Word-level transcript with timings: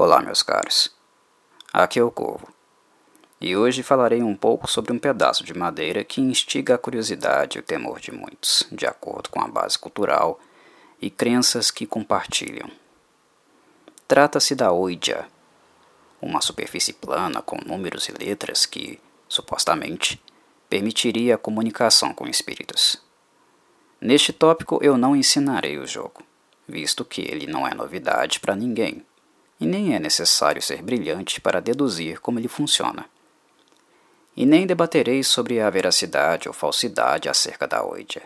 Olá, 0.00 0.22
meus 0.22 0.44
caros. 0.44 0.94
Aqui 1.72 1.98
é 1.98 2.02
o 2.04 2.08
Corvo. 2.08 2.46
E 3.40 3.56
hoje 3.56 3.82
falarei 3.82 4.22
um 4.22 4.36
pouco 4.36 4.70
sobre 4.70 4.92
um 4.92 4.98
pedaço 4.98 5.42
de 5.42 5.52
madeira 5.52 6.04
que 6.04 6.20
instiga 6.20 6.76
a 6.76 6.78
curiosidade 6.78 7.58
e 7.58 7.60
o 7.60 7.64
temor 7.64 7.98
de 7.98 8.12
muitos, 8.12 8.64
de 8.70 8.86
acordo 8.86 9.28
com 9.28 9.40
a 9.40 9.48
base 9.48 9.76
cultural 9.76 10.38
e 11.02 11.10
crenças 11.10 11.72
que 11.72 11.84
compartilham. 11.84 12.70
Trata-se 14.06 14.54
da 14.54 14.70
oidia, 14.70 15.26
uma 16.22 16.40
superfície 16.40 16.92
plana 16.92 17.42
com 17.42 17.56
números 17.66 18.08
e 18.08 18.12
letras 18.12 18.66
que, 18.66 19.00
supostamente, 19.28 20.22
permitiria 20.70 21.34
a 21.34 21.38
comunicação 21.38 22.14
com 22.14 22.28
espíritos. 22.28 23.02
Neste 24.00 24.32
tópico 24.32 24.78
eu 24.80 24.96
não 24.96 25.16
ensinarei 25.16 25.76
o 25.76 25.88
jogo, 25.88 26.22
visto 26.68 27.04
que 27.04 27.22
ele 27.22 27.48
não 27.48 27.66
é 27.66 27.74
novidade 27.74 28.38
para 28.38 28.54
ninguém, 28.54 29.04
e 29.60 29.66
nem 29.66 29.94
é 29.94 29.98
necessário 29.98 30.62
ser 30.62 30.82
brilhante 30.82 31.40
para 31.40 31.60
deduzir 31.60 32.20
como 32.20 32.38
ele 32.38 32.48
funciona. 32.48 33.06
E 34.36 34.46
nem 34.46 34.66
debaterei 34.66 35.24
sobre 35.24 35.60
a 35.60 35.68
veracidade 35.68 36.48
ou 36.48 36.54
falsidade 36.54 37.28
acerca 37.28 37.66
da 37.66 37.84
oidia. 37.84 38.22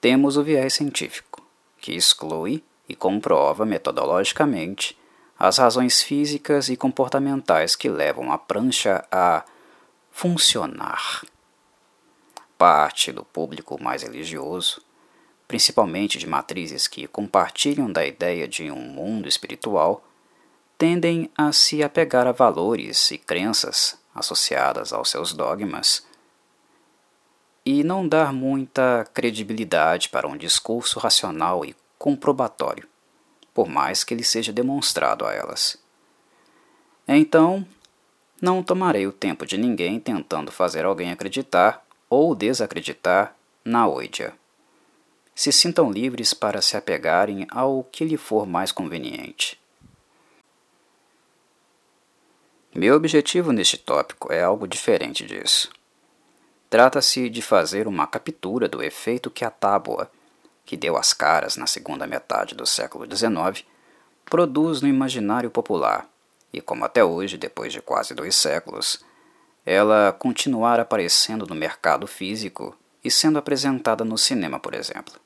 Temos 0.00 0.36
o 0.36 0.42
viés 0.42 0.74
científico, 0.74 1.40
que 1.80 1.92
exclui 1.92 2.62
e 2.88 2.96
comprova 2.96 3.64
metodologicamente 3.64 4.98
as 5.38 5.58
razões 5.58 6.02
físicas 6.02 6.68
e 6.68 6.76
comportamentais 6.76 7.74
que 7.74 7.88
levam 7.88 8.32
a 8.32 8.38
prancha 8.38 9.04
a 9.10 9.44
funcionar. 10.10 11.24
Parte 12.58 13.10
do 13.10 13.24
público 13.24 13.80
mais 13.82 14.02
religioso, 14.02 14.82
principalmente 15.48 16.18
de 16.18 16.26
matrizes 16.26 16.86
que 16.86 17.06
compartilham 17.06 17.90
da 17.90 18.06
ideia 18.06 18.46
de 18.46 18.70
um 18.70 18.78
mundo 18.78 19.28
espiritual, 19.28 20.04
tendem 20.82 21.30
a 21.38 21.52
se 21.52 21.80
apegar 21.80 22.26
a 22.26 22.32
valores 22.32 23.12
e 23.12 23.16
crenças 23.16 23.96
associadas 24.12 24.92
aos 24.92 25.10
seus 25.10 25.32
dogmas 25.32 26.04
e 27.64 27.84
não 27.84 28.08
dar 28.08 28.32
muita 28.32 29.08
credibilidade 29.14 30.08
para 30.08 30.26
um 30.26 30.36
discurso 30.36 30.98
racional 30.98 31.64
e 31.64 31.76
comprobatório, 31.96 32.88
por 33.54 33.68
mais 33.68 34.02
que 34.02 34.12
ele 34.12 34.24
seja 34.24 34.52
demonstrado 34.52 35.24
a 35.24 35.32
elas. 35.32 35.78
Então, 37.06 37.64
não 38.40 38.60
tomarei 38.60 39.06
o 39.06 39.12
tempo 39.12 39.46
de 39.46 39.56
ninguém 39.56 40.00
tentando 40.00 40.50
fazer 40.50 40.84
alguém 40.84 41.12
acreditar 41.12 41.86
ou 42.10 42.34
desacreditar 42.34 43.36
na 43.64 43.86
oidia. 43.86 44.34
Se 45.32 45.52
sintam 45.52 45.92
livres 45.92 46.34
para 46.34 46.60
se 46.60 46.76
apegarem 46.76 47.46
ao 47.52 47.84
que 47.84 48.04
lhe 48.04 48.16
for 48.16 48.44
mais 48.48 48.72
conveniente. 48.72 49.61
Meu 52.74 52.96
objetivo 52.96 53.52
neste 53.52 53.76
tópico 53.76 54.32
é 54.32 54.42
algo 54.42 54.66
diferente 54.66 55.26
disso. 55.26 55.70
Trata-se 56.70 57.28
de 57.28 57.42
fazer 57.42 57.86
uma 57.86 58.06
captura 58.06 58.66
do 58.66 58.82
efeito 58.82 59.30
que 59.30 59.44
a 59.44 59.50
tábua, 59.50 60.10
que 60.64 60.74
deu 60.74 60.96
as 60.96 61.12
caras 61.12 61.58
na 61.58 61.66
segunda 61.66 62.06
metade 62.06 62.54
do 62.54 62.64
século 62.64 63.04
XIX, 63.04 63.66
produz 64.24 64.80
no 64.80 64.88
imaginário 64.88 65.50
popular, 65.50 66.08
e 66.50 66.62
como 66.62 66.86
até 66.86 67.04
hoje, 67.04 67.36
depois 67.36 67.74
de 67.74 67.82
quase 67.82 68.14
dois 68.14 68.34
séculos, 68.34 69.04
ela 69.66 70.10
continuar 70.10 70.80
aparecendo 70.80 71.46
no 71.46 71.54
mercado 71.54 72.06
físico 72.06 72.74
e 73.04 73.10
sendo 73.10 73.38
apresentada 73.38 74.02
no 74.02 74.16
cinema, 74.16 74.58
por 74.58 74.72
exemplo. 74.72 75.20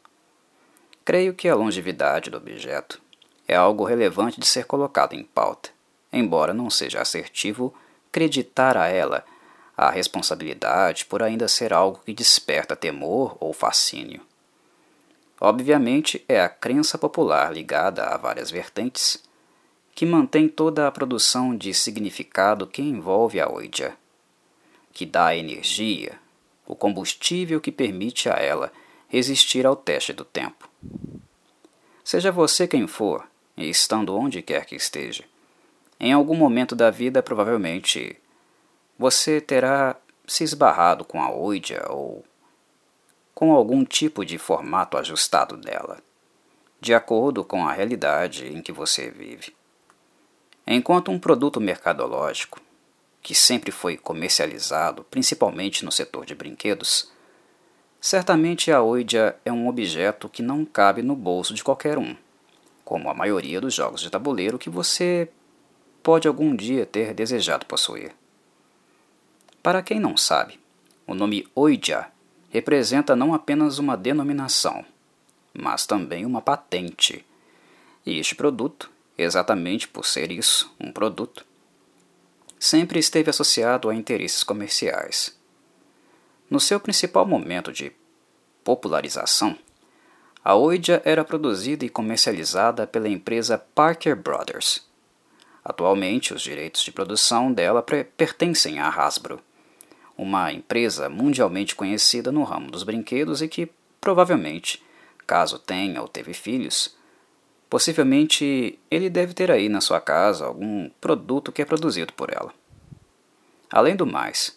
Creio 1.04 1.32
que 1.32 1.48
a 1.48 1.54
longevidade 1.54 2.28
do 2.28 2.38
objeto 2.38 3.00
é 3.46 3.54
algo 3.54 3.84
relevante 3.84 4.40
de 4.40 4.46
ser 4.46 4.64
colocado 4.64 5.12
em 5.12 5.22
pauta 5.22 5.75
embora 6.12 6.54
não 6.54 6.70
seja 6.70 7.00
assertivo 7.00 7.74
creditar 8.10 8.76
a 8.76 8.88
ela 8.88 9.24
a 9.76 9.90
responsabilidade 9.90 11.04
por 11.04 11.22
ainda 11.22 11.48
ser 11.48 11.72
algo 11.72 12.00
que 12.04 12.14
desperta 12.14 12.74
temor 12.74 13.36
ou 13.38 13.52
fascínio. 13.52 14.22
Obviamente, 15.38 16.24
é 16.26 16.40
a 16.40 16.48
crença 16.48 16.96
popular 16.96 17.52
ligada 17.52 18.04
a 18.04 18.16
várias 18.16 18.50
vertentes 18.50 19.22
que 19.94 20.06
mantém 20.06 20.48
toda 20.48 20.86
a 20.86 20.92
produção 20.92 21.54
de 21.56 21.72
significado 21.74 22.66
que 22.66 22.80
envolve 22.80 23.38
a 23.40 23.50
oidia, 23.50 23.96
que 24.92 25.04
dá 25.04 25.26
a 25.26 25.36
energia, 25.36 26.18
o 26.66 26.74
combustível 26.74 27.60
que 27.60 27.70
permite 27.70 28.28
a 28.28 28.34
ela 28.34 28.72
resistir 29.08 29.66
ao 29.66 29.76
teste 29.76 30.12
do 30.12 30.24
tempo. 30.24 30.68
Seja 32.02 32.32
você 32.32 32.66
quem 32.66 32.86
for, 32.86 33.26
e 33.56 33.68
estando 33.68 34.16
onde 34.16 34.42
quer 34.42 34.64
que 34.64 34.74
esteja, 34.74 35.24
em 35.98 36.12
algum 36.12 36.36
momento 36.36 36.76
da 36.76 36.90
vida, 36.90 37.22
provavelmente, 37.22 38.16
você 38.98 39.40
terá 39.40 39.96
se 40.26 40.44
esbarrado 40.44 41.04
com 41.04 41.22
a 41.22 41.30
oidia 41.30 41.84
ou 41.88 42.24
com 43.34 43.52
algum 43.52 43.84
tipo 43.84 44.24
de 44.24 44.38
formato 44.38 44.96
ajustado 44.96 45.56
dela, 45.56 45.98
de 46.80 46.94
acordo 46.94 47.44
com 47.44 47.66
a 47.66 47.72
realidade 47.72 48.46
em 48.46 48.60
que 48.60 48.72
você 48.72 49.10
vive. 49.10 49.54
Enquanto 50.66 51.10
um 51.10 51.18
produto 51.18 51.60
mercadológico, 51.60 52.60
que 53.22 53.34
sempre 53.34 53.70
foi 53.70 53.96
comercializado, 53.96 55.04
principalmente 55.04 55.84
no 55.84 55.92
setor 55.92 56.24
de 56.26 56.34
brinquedos, 56.34 57.10
certamente 58.00 58.70
a 58.70 58.82
oidia 58.82 59.36
é 59.44 59.52
um 59.52 59.68
objeto 59.68 60.28
que 60.28 60.42
não 60.42 60.64
cabe 60.64 61.02
no 61.02 61.16
bolso 61.16 61.54
de 61.54 61.64
qualquer 61.64 61.98
um, 61.98 62.16
como 62.84 63.10
a 63.10 63.14
maioria 63.14 63.60
dos 63.60 63.74
jogos 63.74 64.00
de 64.00 64.10
tabuleiro 64.10 64.58
que 64.58 64.70
você 64.70 65.28
pode 66.06 66.28
algum 66.28 66.54
dia 66.54 66.86
ter 66.86 67.12
desejado 67.12 67.66
possuir. 67.66 68.14
Para 69.60 69.82
quem 69.82 69.98
não 69.98 70.16
sabe, 70.16 70.56
o 71.04 71.14
nome 71.14 71.48
Oidia 71.52 72.06
representa 72.48 73.16
não 73.16 73.34
apenas 73.34 73.80
uma 73.80 73.96
denominação, 73.96 74.84
mas 75.52 75.84
também 75.84 76.24
uma 76.24 76.40
patente. 76.40 77.26
E 78.06 78.20
este 78.20 78.36
produto, 78.36 78.88
exatamente 79.18 79.88
por 79.88 80.06
ser 80.06 80.30
isso, 80.30 80.72
um 80.78 80.92
produto, 80.92 81.44
sempre 82.56 83.00
esteve 83.00 83.28
associado 83.28 83.88
a 83.88 83.94
interesses 83.94 84.44
comerciais. 84.44 85.36
No 86.48 86.60
seu 86.60 86.78
principal 86.78 87.26
momento 87.26 87.72
de 87.72 87.90
popularização, 88.62 89.58
a 90.44 90.54
Oidia 90.54 91.02
era 91.04 91.24
produzida 91.24 91.84
e 91.84 91.88
comercializada 91.88 92.86
pela 92.86 93.08
empresa 93.08 93.58
Parker 93.58 94.14
Brothers, 94.14 94.85
Atualmente, 95.68 96.32
os 96.32 96.42
direitos 96.42 96.84
de 96.84 96.92
produção 96.92 97.52
dela 97.52 97.82
pertencem 97.82 98.78
à 98.78 98.88
Hasbro, 98.88 99.40
uma 100.16 100.52
empresa 100.52 101.08
mundialmente 101.08 101.74
conhecida 101.74 102.30
no 102.30 102.44
ramo 102.44 102.70
dos 102.70 102.84
brinquedos 102.84 103.42
e 103.42 103.48
que, 103.48 103.68
provavelmente, 104.00 104.80
caso 105.26 105.58
tenha 105.58 106.00
ou 106.00 106.06
teve 106.06 106.32
filhos, 106.32 106.96
possivelmente 107.68 108.78
ele 108.88 109.10
deve 109.10 109.34
ter 109.34 109.50
aí 109.50 109.68
na 109.68 109.80
sua 109.80 110.00
casa 110.00 110.46
algum 110.46 110.88
produto 111.00 111.50
que 111.50 111.60
é 111.60 111.64
produzido 111.64 112.12
por 112.12 112.32
ela. 112.32 112.54
Além 113.68 113.96
do 113.96 114.06
mais, 114.06 114.56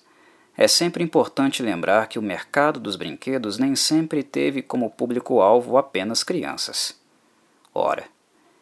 é 0.56 0.68
sempre 0.68 1.04
importante 1.04 1.64
lembrar 1.64 2.08
que 2.08 2.20
o 2.20 2.22
mercado 2.22 2.80
dos 2.80 2.96
brinquedos 2.96 3.58
nem 3.58 3.76
sempre 3.76 4.22
teve 4.22 4.62
como 4.62 4.92
público-alvo 4.92 5.76
apenas 5.76 6.24
crianças. 6.24 6.96
Ora, 7.74 8.06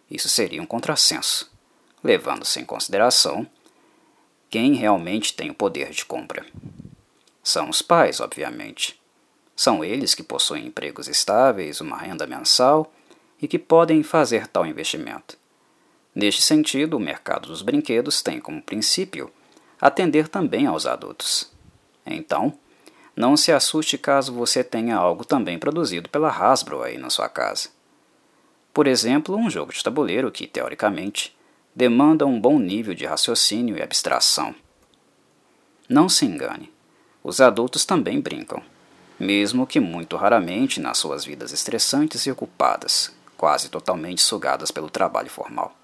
isso 0.09 0.29
seria 0.29 0.61
um 0.61 0.65
contrassenso 0.65 1.56
levando-se 2.07 2.57
em 2.57 2.63
consideração 2.63 3.45
quem 4.49 4.75
realmente 4.75 5.33
tem 5.33 5.49
o 5.49 5.53
poder 5.53 5.89
de 5.89 6.05
compra. 6.05 6.45
São 7.43 7.69
os 7.69 7.81
pais, 7.81 8.21
obviamente. 8.21 8.97
São 9.53 9.83
eles 9.83 10.15
que 10.15 10.23
possuem 10.23 10.67
empregos 10.67 11.09
estáveis, 11.09 11.81
uma 11.81 11.97
renda 11.97 12.25
mensal 12.25 12.93
e 13.41 13.47
que 13.47 13.59
podem 13.59 14.03
fazer 14.03 14.47
tal 14.47 14.65
investimento. 14.65 15.37
Neste 16.15 16.41
sentido, 16.41 16.95
o 16.95 16.99
mercado 16.99 17.49
dos 17.49 17.61
brinquedos 17.61 18.21
tem 18.21 18.39
como 18.39 18.61
princípio 18.61 19.29
atender 19.79 20.29
também 20.29 20.65
aos 20.65 20.85
adultos. 20.85 21.51
Então, 22.05 22.57
não 23.15 23.35
se 23.35 23.51
assuste 23.51 23.97
caso 23.97 24.33
você 24.33 24.63
tenha 24.63 24.95
algo 24.95 25.25
também 25.25 25.59
produzido 25.59 26.07
pela 26.07 26.29
Hasbro 26.29 26.83
aí 26.83 26.97
na 26.97 27.09
sua 27.09 27.27
casa. 27.27 27.69
Por 28.73 28.87
exemplo, 28.87 29.35
um 29.35 29.49
jogo 29.49 29.73
de 29.73 29.83
tabuleiro 29.83 30.31
que, 30.31 30.47
teoricamente, 30.47 31.36
demanda 31.77 32.25
um 32.25 32.41
bom 32.41 32.57
nível 32.57 32.95
de 32.95 33.05
raciocínio 33.05 33.77
e 33.77 33.83
abstração. 33.83 34.55
Não 35.87 36.09
se 36.09 36.25
engane, 36.25 36.73
os 37.23 37.39
adultos 37.39 37.85
também 37.85 38.19
brincam, 38.19 38.63
mesmo 39.19 39.67
que 39.67 39.79
muito 39.79 40.15
raramente 40.15 40.79
nas 40.81 40.97
suas 40.97 41.23
vidas 41.23 41.51
estressantes 41.51 42.25
e 42.25 42.31
ocupadas, 42.31 43.15
quase 43.37 43.69
totalmente 43.69 44.23
sugadas 44.23 44.71
pelo 44.71 44.89
trabalho 44.89 45.29
formal. 45.29 45.77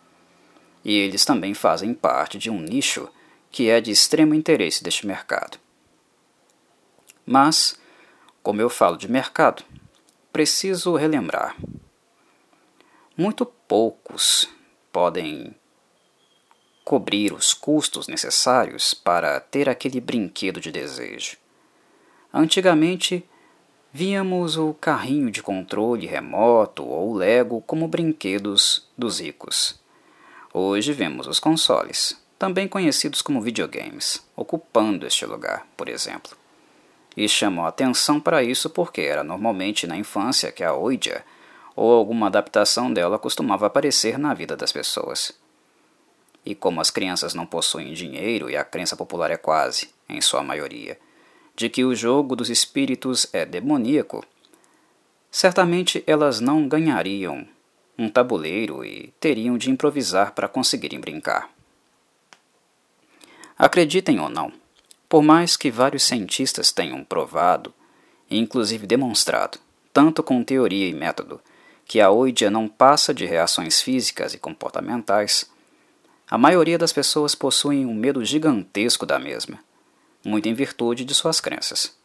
E 0.84 0.98
eles 0.98 1.26
também 1.26 1.54
fazem 1.54 1.94
parte 1.94 2.40
de 2.40 2.50
um 2.50 2.60
nicho 2.60 3.08
que 3.52 3.70
é 3.70 3.80
de 3.80 3.92
extremo 3.92 4.34
interesse 4.34 4.84
deste 4.84 5.06
mercado. 5.06 5.60
Mas, 7.24 7.80
como 8.42 8.60
eu 8.60 8.68
falo 8.68 8.98
de 8.98 9.08
mercado, 9.08 9.64
preciso 10.32 10.96
relembrar. 10.96 11.56
Muito 13.16 13.46
poucos 13.46 14.50
podem 14.92 15.56
cobrir 16.94 17.34
os 17.34 17.56
custos 17.56 18.08
necessários 18.08 18.94
para 18.94 19.40
ter 19.40 19.68
aquele 19.68 20.00
brinquedo 20.00 20.62
de 20.62 20.72
desejo. 20.72 21.38
Antigamente, 22.32 23.28
víamos 23.92 24.58
o 24.58 24.76
carrinho 24.76 25.32
de 25.32 25.42
controle 25.42 26.06
remoto 26.06 26.86
ou 26.86 27.16
Lego 27.16 27.62
como 27.62 27.88
brinquedos 27.88 28.88
dos 28.96 29.20
ricos. 29.20 29.82
Hoje 30.54 30.94
vemos 30.94 31.26
os 31.26 31.40
consoles, 31.40 32.16
também 32.38 32.68
conhecidos 32.68 33.24
como 33.24 33.42
videogames, 33.42 34.24
ocupando 34.36 35.08
este 35.08 35.26
lugar, 35.26 35.66
por 35.76 35.90
exemplo. 35.90 36.38
E 37.18 37.28
chamou 37.28 37.66
atenção 37.66 38.20
para 38.20 38.44
isso 38.44 38.70
porque 38.70 39.02
era 39.02 39.24
normalmente 39.24 39.88
na 39.88 39.98
infância 39.98 40.52
que 40.52 40.64
a 40.64 40.74
Ouija 40.74 41.26
ou 41.76 41.92
alguma 41.92 42.28
adaptação 42.28 42.94
dela 42.94 43.18
costumava 43.18 43.66
aparecer 43.66 44.20
na 44.20 44.36
vida 44.36 44.56
das 44.56 44.72
pessoas. 44.72 45.34
E 46.46 46.54
como 46.54 46.82
as 46.82 46.90
crianças 46.90 47.34
não 47.34 47.46
possuem 47.46 47.94
dinheiro 47.94 48.50
e 48.50 48.58
a 48.58 48.64
crença 48.64 48.96
popular 48.96 49.32
é 49.32 49.38
quase, 49.38 49.90
em 50.10 50.20
sua 50.20 50.44
maioria, 50.44 51.00
de 51.56 51.70
que 51.70 51.84
o 51.84 51.96
jogo 51.96 52.36
dos 52.36 52.50
espíritos 52.50 53.28
é 53.32 53.46
demoníaco, 53.46 54.26
certamente 55.32 56.04
elas 56.06 56.40
não 56.40 56.68
ganhariam 56.68 57.48
um 57.98 58.10
tabuleiro 58.10 58.84
e 58.84 59.14
teriam 59.20 59.58
de 59.58 59.70
improvisar 59.70 60.34
para 60.34 60.48
conseguirem 60.48 61.00
brincar. 61.00 61.50
Acreditem 63.58 64.20
ou 64.20 64.30
não, 64.30 64.52
por 65.08 65.22
mais 65.22 65.56
que 65.56 65.70
vários 65.70 66.04
cientistas 66.04 66.72
tenham 66.72 67.04
provado, 67.04 67.74
e 68.30 68.38
inclusive 68.40 68.88
demonstrado, 68.88 69.60
tanto 69.94 70.24
com 70.24 70.44
teoria 70.44 70.88
e 70.88 70.94
método, 70.94 71.40
que 71.86 72.02
a 72.02 72.10
oidia 72.10 72.50
não 72.50 72.68
passa 72.68 73.14
de 73.14 73.26
reações 73.26 73.82
físicas 73.82 74.34
e 74.34 74.40
comportamentais, 74.40 75.50
a 76.30 76.38
maioria 76.38 76.78
das 76.78 76.94
pessoas 76.94 77.36
possuem 77.36 77.86
um 77.86 77.94
medo 77.94 78.24
gigantesco 78.24 79.06
da 79.06 79.20
mesma, 79.20 79.60
muito 80.26 80.48
em 80.48 80.54
virtude 80.54 81.04
de 81.04 81.14
suas 81.14 81.40
crenças. 81.40 81.96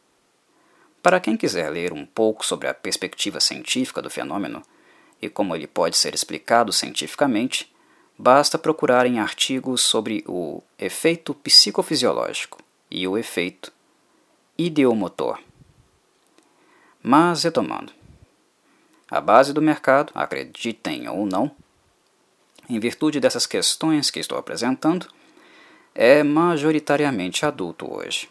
Para 1.03 1.21
quem 1.21 1.37
quiser 1.37 1.71
ler 1.71 1.93
um 1.93 2.05
pouco 2.05 2.45
sobre 2.45 2.69
a 2.69 2.75
perspectiva 2.75 3.41
científica 3.41 4.03
do 4.03 4.11
fenômeno 4.11 4.63
e 5.23 5.29
como 5.29 5.55
ele 5.55 5.67
pode 5.67 5.97
ser 5.97 6.15
explicado 6.15 6.73
cientificamente, 6.73 7.73
basta 8.19 8.59
procurar 8.59 9.07
em 9.07 9.21
artigos 9.21 9.83
sobre 9.83 10.25
o 10.27 10.63
efeito 10.79 11.33
psicofisiológico 11.35 12.59
e 12.91 13.07
o 13.07 13.17
efeito 13.17 13.73
ideomotor. 14.57 15.39
Mas, 17.01 17.45
retomando, 17.45 17.93
a 19.09 19.21
base 19.21 19.53
do 19.53 19.63
mercado, 19.63 20.13
acreditem 20.15 21.09
ou 21.09 21.25
não, 21.25 21.51
em 22.69 22.79
virtude 22.79 23.21
dessas 23.21 23.47
questões 23.47 24.11
que 24.11 24.21
estou 24.21 24.39
apresentando, 24.39 25.07
é 25.95 26.23
majoritariamente 26.23 27.45
adulto 27.47 27.93
hoje. 27.93 28.29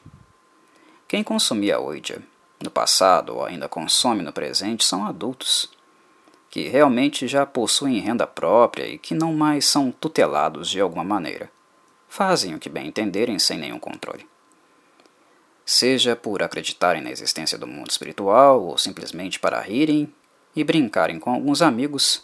Quem 1.08 1.24
consumia 1.24 1.80
Ouija 1.80 2.22
no 2.64 2.72
passado 2.72 3.36
ou 3.36 3.46
ainda 3.46 3.70
consome 3.70 4.22
no 4.22 4.34
presente 4.34 4.84
são 4.84 5.06
adultos, 5.06 5.70
que 6.50 6.68
realmente 6.68 7.28
já 7.28 7.46
possuem 7.46 8.00
renda 8.00 8.26
própria 8.26 8.88
e 8.88 8.98
que 8.98 9.14
não 9.14 9.34
mais 9.34 9.66
são 9.66 9.92
tutelados 9.92 10.70
de 10.70 10.80
alguma 10.80 11.04
maneira. 11.04 11.52
Fazem 12.08 12.56
o 12.56 12.60
que 12.60 12.70
bem 12.70 12.88
entenderem 12.88 13.38
sem 13.38 13.58
nenhum 13.58 13.80
controle. 13.80 14.26
Seja 15.66 16.16
por 16.16 16.42
acreditarem 16.42 17.02
na 17.02 17.12
existência 17.12 17.58
do 17.58 17.68
mundo 17.68 17.92
espiritual 17.92 18.64
ou 18.64 18.78
simplesmente 18.78 19.40
para 19.40 19.60
rirem 19.60 20.12
e 20.56 20.64
brincarem 20.64 21.20
com 21.20 21.30
alguns 21.30 21.62
amigos, 21.62 22.24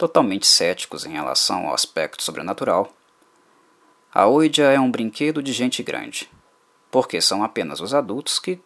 totalmente 0.00 0.46
céticos 0.46 1.04
em 1.04 1.12
relação 1.12 1.68
ao 1.68 1.74
aspecto 1.74 2.22
sobrenatural 2.22 2.90
a 4.10 4.26
Oidia 4.26 4.64
é 4.64 4.80
um 4.80 4.90
brinquedo 4.90 5.42
de 5.42 5.52
gente 5.52 5.82
grande, 5.82 6.28
porque 6.90 7.20
são 7.20 7.44
apenas 7.44 7.80
os 7.80 7.92
adultos 7.92 8.38
que 8.38 8.58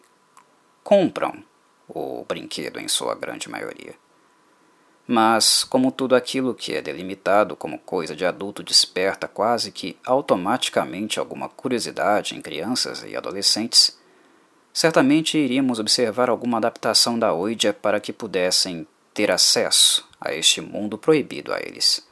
compram 0.81 1.43
o 1.89 2.23
brinquedo 2.25 2.79
em 2.79 2.87
sua 2.87 3.13
grande 3.15 3.49
maioria. 3.49 3.95
Mas, 5.05 5.65
como 5.65 5.91
tudo 5.91 6.15
aquilo 6.15 6.55
que 6.55 6.73
é 6.73 6.81
delimitado 6.81 7.53
como 7.53 7.79
coisa 7.79 8.15
de 8.15 8.25
adulto 8.25 8.63
desperta 8.63 9.27
quase 9.27 9.73
que 9.73 9.97
automaticamente 10.05 11.19
alguma 11.19 11.49
curiosidade 11.49 12.33
em 12.33 12.41
crianças 12.41 13.03
e 13.03 13.13
adolescentes, 13.13 13.99
certamente 14.73 15.37
iríamos 15.37 15.79
observar 15.79 16.29
alguma 16.29 16.57
adaptação 16.57 17.19
da 17.19 17.33
Oidia 17.33 17.73
para 17.73 17.99
que 17.99 18.13
pudessem 18.13 18.87
ter 19.15 19.31
acesso 19.31 20.05
a 20.19 20.33
este 20.33 20.59
mundo 20.59 20.97
proibido 20.97 21.53
a 21.53 21.59
eles. 21.59 22.05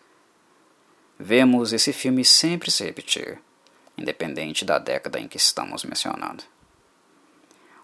Vemos 1.20 1.74
esse 1.74 1.92
filme 1.92 2.24
sempre 2.24 2.72
se 2.72 2.86
repetir, 2.86 3.40
independente 3.98 4.64
da 4.64 4.80
década 4.80 5.20
em 5.20 5.28
que 5.28 5.36
estamos 5.36 5.84
mencionando. 5.84 6.46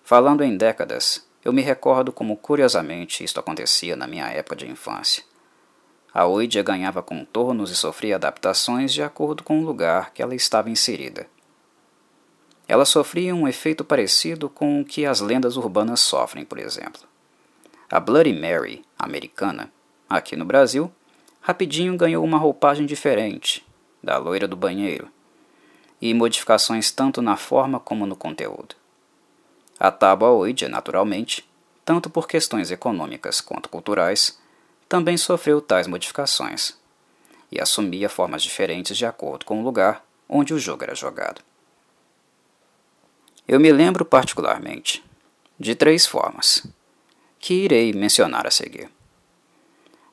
Falando 0.01 0.41
em 0.41 0.55
décadas, 0.55 1.27
eu 1.43 1.51
me 1.51 1.61
recordo 1.61 2.13
como 2.13 2.37
curiosamente 2.37 3.21
isto 3.21 3.41
acontecia 3.41 3.93
na 3.97 4.07
minha 4.07 4.25
época 4.27 4.55
de 4.55 4.69
infância. 4.69 5.21
A 6.13 6.25
Oidia 6.25 6.63
ganhava 6.63 7.03
contornos 7.03 7.71
e 7.71 7.75
sofria 7.75 8.15
adaptações 8.15 8.93
de 8.93 9.03
acordo 9.03 9.43
com 9.43 9.59
o 9.59 9.65
lugar 9.65 10.13
que 10.13 10.21
ela 10.21 10.33
estava 10.33 10.69
inserida. 10.69 11.27
Ela 12.69 12.85
sofria 12.85 13.35
um 13.35 13.47
efeito 13.47 13.83
parecido 13.83 14.49
com 14.49 14.79
o 14.79 14.85
que 14.85 15.05
as 15.05 15.19
lendas 15.19 15.57
urbanas 15.57 15.99
sofrem, 15.99 16.45
por 16.45 16.57
exemplo. 16.57 17.08
A 17.91 17.99
Bloody 17.99 18.33
Mary, 18.33 18.85
americana, 18.99 19.73
aqui 20.07 20.35
no 20.35 20.45
Brasil, 20.45 20.91
rapidinho 21.41 21.97
ganhou 21.97 22.23
uma 22.23 22.37
roupagem 22.37 22.85
diferente, 22.85 23.65
da 24.03 24.15
loira 24.19 24.47
do 24.47 24.55
banheiro, 24.55 25.09
e 25.99 26.13
modificações 26.13 26.91
tanto 26.91 27.19
na 27.19 27.35
forma 27.35 27.79
como 27.79 28.05
no 28.05 28.15
conteúdo. 28.15 28.75
A 29.79 29.89
tábua 29.89 30.29
oide, 30.29 30.67
naturalmente, 30.67 31.49
tanto 31.83 32.11
por 32.11 32.27
questões 32.27 32.69
econômicas 32.69 33.41
quanto 33.41 33.67
culturais, 33.67 34.39
também 34.87 35.17
sofreu 35.17 35.59
tais 35.59 35.87
modificações, 35.87 36.77
e 37.51 37.59
assumia 37.59 38.07
formas 38.07 38.43
diferentes 38.43 38.95
de 38.95 39.07
acordo 39.07 39.45
com 39.45 39.61
o 39.61 39.63
lugar 39.63 40.05
onde 40.29 40.53
o 40.53 40.59
jogo 40.59 40.83
era 40.83 40.93
jogado. 40.93 41.41
Eu 43.47 43.59
me 43.59 43.71
lembro 43.71 44.05
particularmente 44.05 45.03
de 45.59 45.73
três 45.73 46.05
formas, 46.05 46.71
que 47.39 47.53
irei 47.53 47.93
mencionar 47.93 48.45
a 48.45 48.51
seguir. 48.51 48.89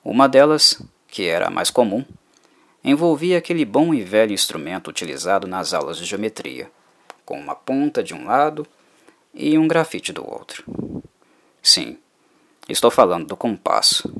Uma 0.04 0.28
delas 0.28 0.80
que 1.08 1.24
era 1.24 1.48
a 1.48 1.50
mais 1.50 1.70
comum, 1.70 2.04
envolvia 2.84 3.38
aquele 3.38 3.64
bom 3.64 3.92
e 3.92 4.02
velho 4.02 4.32
instrumento 4.32 4.88
utilizado 4.88 5.46
nas 5.46 5.74
aulas 5.74 5.98
de 5.98 6.04
geometria, 6.04 6.70
com 7.24 7.38
uma 7.38 7.54
ponta 7.54 8.02
de 8.02 8.14
um 8.14 8.24
lado 8.24 8.66
e 9.34 9.58
um 9.58 9.66
grafite 9.66 10.12
do 10.12 10.28
outro. 10.28 10.64
Sim, 11.62 11.98
estou 12.68 12.90
falando 12.90 13.26
do 13.26 13.36
compasso. 13.36 14.12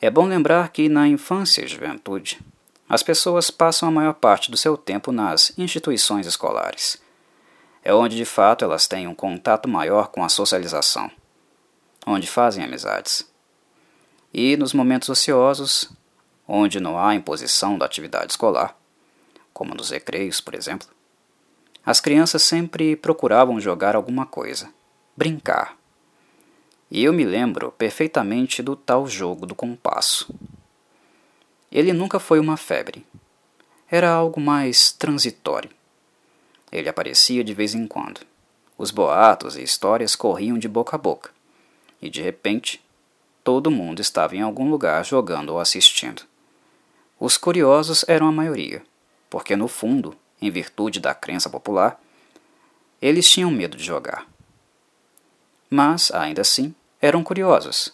É 0.00 0.08
bom 0.08 0.26
lembrar 0.26 0.70
que 0.70 0.88
na 0.88 1.06
infância 1.06 1.62
e 1.62 1.68
juventude, 1.68 2.38
as 2.88 3.02
pessoas 3.02 3.50
passam 3.50 3.88
a 3.88 3.92
maior 3.92 4.14
parte 4.14 4.50
do 4.50 4.56
seu 4.56 4.76
tempo 4.76 5.12
nas 5.12 5.52
instituições 5.58 6.26
escolares. 6.26 6.96
É 7.84 7.92
onde 7.92 8.16
de 8.16 8.24
fato 8.24 8.64
elas 8.64 8.86
têm 8.86 9.06
um 9.06 9.14
contato 9.14 9.68
maior 9.68 10.08
com 10.08 10.24
a 10.24 10.28
socialização, 10.28 11.10
onde 12.08 12.26
fazem 12.26 12.64
amizades 12.64 13.30
e 14.32 14.56
nos 14.56 14.72
momentos 14.72 15.08
ociosos, 15.08 15.90
onde 16.46 16.80
não 16.80 16.98
há 16.98 17.14
imposição 17.14 17.76
da 17.76 17.84
atividade 17.84 18.32
escolar, 18.32 18.76
como 19.52 19.74
nos 19.74 19.90
recreios, 19.90 20.40
por 20.40 20.54
exemplo, 20.54 20.88
as 21.84 22.00
crianças 22.00 22.42
sempre 22.42 22.96
procuravam 22.96 23.60
jogar 23.60 23.94
alguma 23.94 24.26
coisa, 24.26 24.72
brincar. 25.16 25.76
E 26.90 27.04
eu 27.04 27.12
me 27.12 27.24
lembro 27.24 27.72
perfeitamente 27.72 28.62
do 28.62 28.74
tal 28.74 29.06
jogo 29.06 29.44
do 29.44 29.54
compasso. 29.54 30.32
Ele 31.70 31.92
nunca 31.92 32.18
foi 32.18 32.40
uma 32.40 32.56
febre. 32.56 33.06
Era 33.90 34.10
algo 34.10 34.40
mais 34.40 34.92
transitório. 34.92 35.70
Ele 36.72 36.88
aparecia 36.88 37.44
de 37.44 37.52
vez 37.52 37.74
em 37.74 37.86
quando. 37.86 38.20
Os 38.76 38.90
boatos 38.90 39.56
e 39.56 39.62
histórias 39.62 40.14
corriam 40.14 40.58
de 40.58 40.68
boca 40.68 40.96
a 40.96 40.98
boca. 40.98 41.37
E 42.00 42.08
de 42.08 42.22
repente, 42.22 42.84
todo 43.42 43.70
mundo 43.70 44.00
estava 44.00 44.36
em 44.36 44.42
algum 44.42 44.70
lugar 44.70 45.04
jogando 45.04 45.50
ou 45.50 45.60
assistindo. 45.60 46.22
Os 47.18 47.36
curiosos 47.36 48.04
eram 48.06 48.28
a 48.28 48.32
maioria, 48.32 48.82
porque 49.28 49.56
no 49.56 49.66
fundo, 49.66 50.16
em 50.40 50.50
virtude 50.50 51.00
da 51.00 51.14
crença 51.14 51.50
popular, 51.50 52.00
eles 53.02 53.28
tinham 53.28 53.50
medo 53.50 53.76
de 53.76 53.84
jogar. 53.84 54.26
Mas, 55.70 56.10
ainda 56.12 56.42
assim, 56.42 56.74
eram 57.00 57.22
curiosos. 57.22 57.92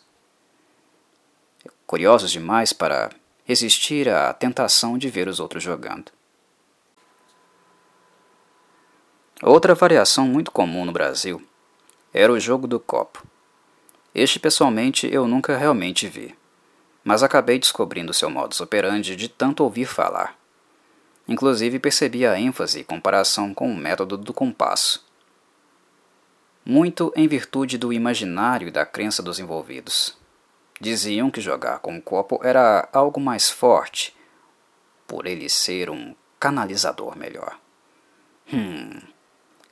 Curiosos 1.86 2.30
demais 2.30 2.72
para 2.72 3.10
resistir 3.44 4.08
à 4.08 4.32
tentação 4.32 4.96
de 4.96 5.08
ver 5.10 5.28
os 5.28 5.40
outros 5.40 5.62
jogando. 5.62 6.10
Outra 9.42 9.74
variação 9.74 10.26
muito 10.26 10.50
comum 10.50 10.84
no 10.84 10.92
Brasil 10.92 11.42
era 12.12 12.32
o 12.32 12.40
jogo 12.40 12.66
do 12.66 12.80
copo. 12.80 13.26
Este 14.14 14.38
pessoalmente 14.38 15.12
eu 15.12 15.26
nunca 15.26 15.56
realmente 15.56 16.06
vi, 16.06 16.36
mas 17.02 17.22
acabei 17.22 17.58
descobrindo 17.58 18.14
seu 18.14 18.30
modus 18.30 18.60
operandi 18.60 19.16
de 19.16 19.28
tanto 19.28 19.64
ouvir 19.64 19.86
falar. 19.86 20.38
Inclusive 21.26 21.80
percebi 21.80 22.24
a 22.24 22.38
ênfase 22.38 22.80
e 22.80 22.84
comparação 22.84 23.52
com 23.52 23.68
o 23.70 23.76
método 23.76 24.16
do 24.16 24.32
compasso. 24.32 25.04
Muito 26.64 27.12
em 27.16 27.26
virtude 27.26 27.76
do 27.76 27.92
imaginário 27.92 28.68
e 28.68 28.70
da 28.70 28.86
crença 28.86 29.22
dos 29.22 29.38
envolvidos. 29.38 30.16
Diziam 30.80 31.30
que 31.30 31.40
jogar 31.40 31.80
com 31.80 31.96
o 31.96 32.02
copo 32.02 32.40
era 32.42 32.88
algo 32.92 33.20
mais 33.20 33.50
forte, 33.50 34.14
por 35.06 35.26
ele 35.26 35.48
ser 35.48 35.90
um 35.90 36.14
canalizador 36.38 37.16
melhor. 37.16 37.58
Hum, 38.52 39.00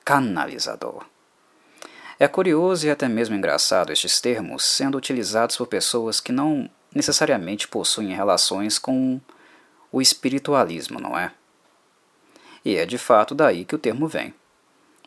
canalizador. 0.04 1.04
É 2.18 2.28
curioso 2.28 2.86
e 2.86 2.90
até 2.90 3.08
mesmo 3.08 3.34
engraçado 3.34 3.92
estes 3.92 4.20
termos 4.20 4.64
sendo 4.64 4.98
utilizados 4.98 5.56
por 5.56 5.66
pessoas 5.66 6.20
que 6.20 6.32
não 6.32 6.68
necessariamente 6.94 7.66
possuem 7.66 8.14
relações 8.14 8.78
com 8.78 9.20
o 9.90 10.00
espiritualismo, 10.00 11.00
não 11.00 11.18
é? 11.18 11.32
E 12.64 12.76
é 12.76 12.86
de 12.86 12.98
fato 12.98 13.34
daí 13.34 13.64
que 13.64 13.74
o 13.74 13.78
termo 13.78 14.06
vem 14.06 14.34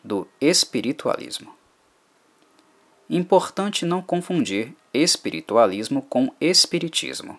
do 0.04 0.26
espiritualismo. 0.40 1.54
Importante 3.08 3.86
não 3.86 4.02
confundir 4.02 4.74
espiritualismo 4.92 6.02
com 6.02 6.32
espiritismo. 6.40 7.38